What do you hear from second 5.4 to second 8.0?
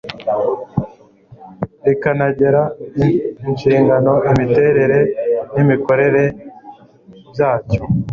n imikorere byacyo